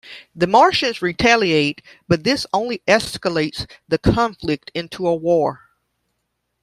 The 0.35 0.47
Martians 0.47 1.03
retaliate, 1.03 1.83
but 2.07 2.23
this 2.23 2.47
only 2.53 2.79
escalates 2.87 3.69
the 3.87 3.99
conflict 3.99 4.71
into 4.73 5.05
a 5.07 5.13
war. 5.15 5.69